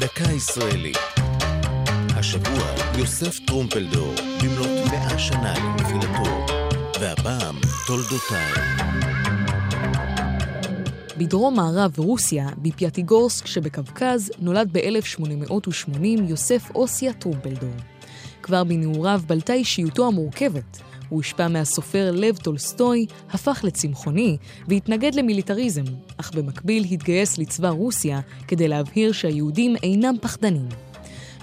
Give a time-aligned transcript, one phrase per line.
[0.00, 0.96] דקה ישראלית.
[2.16, 6.46] השבוע יוסף טרומפלדור במלאת מאה שנה לנפילתו,
[7.00, 7.56] והפעם
[7.86, 8.64] תולדותיו.
[11.18, 17.74] בדרום מערב רוסיה, בפיאטיגורסק שבקווקז, נולד ב-1880 יוסף אוסיה טרומפלדור.
[18.42, 20.89] כבר בנעוריו בלטה אישיותו המורכבת.
[21.10, 24.36] הוא הושפע מהסופר לב טולסטוי, הפך לצמחוני
[24.68, 25.84] והתנגד למיליטריזם,
[26.16, 30.68] אך במקביל התגייס לצבא רוסיה כדי להבהיר שהיהודים אינם פחדנים.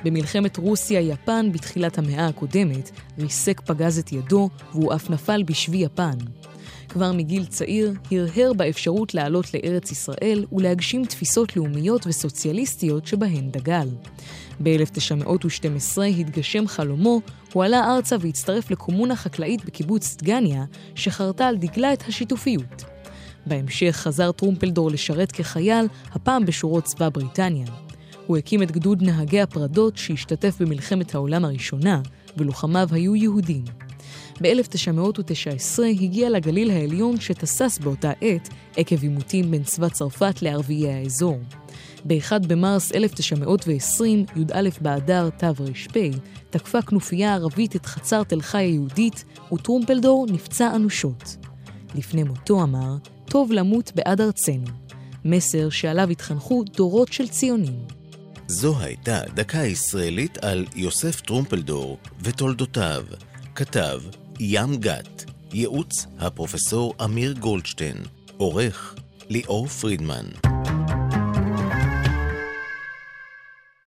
[0.03, 6.17] במלחמת רוסיה-יפן בתחילת המאה הקודמת, ריסק פגז את ידו והוא אף נפל בשבי יפן.
[6.89, 13.87] כבר מגיל צעיר הרהר באפשרות לעלות לארץ ישראל ולהגשים תפיסות לאומיות וסוציאליסטיות שבהן דגל.
[14.63, 17.21] ב-1912 התגשם חלומו,
[17.53, 22.83] הוא עלה ארצה והצטרף לקומונה חקלאית בקיבוץ דגניה, שחרתה על דגלה את השיתופיות.
[23.45, 27.67] בהמשך חזר טרומפלדור לשרת כחייל, הפעם בשורות צבא בריטניה.
[28.25, 32.01] הוא הקים את גדוד נהגי הפרדות שהשתתף במלחמת העולם הראשונה,
[32.37, 33.63] ולוחמיו היו יהודים.
[34.41, 41.39] ב-1919 הגיע לגליל העליון שתסס באותה עת עקב עימותים בין צבא צרפת לערביי האזור.
[42.05, 45.97] ב-1 במרס 1920, י"א באדר תר"פ,
[46.49, 51.37] תקפה כנופיה ערבית את חצר תל חי היהודית, וטרומפלדור נפצע אנושות.
[51.95, 54.67] לפני מותו אמר, טוב למות בעד ארצנו.
[55.25, 57.79] מסר שעליו התחנכו דורות של ציונים.
[58.47, 63.03] זו הייתה דקה ישראלית על יוסף טרומפלדור ותולדותיו.
[63.55, 64.01] כתב
[64.39, 67.97] ים גת, ייעוץ הפרופסור אמיר גולדשטיין,
[68.37, 68.95] עורך
[69.29, 70.25] ליאור פרידמן.